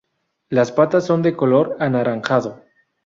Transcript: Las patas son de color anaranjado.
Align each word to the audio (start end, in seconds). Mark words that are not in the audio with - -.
Las 0.49 0.71
patas 0.71 1.05
son 1.05 1.21
de 1.21 1.35
color 1.35 1.75
anaranjado. 1.79 2.63